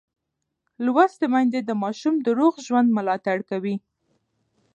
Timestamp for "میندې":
1.33-1.59